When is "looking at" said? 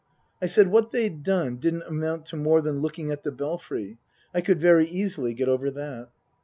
2.81-3.21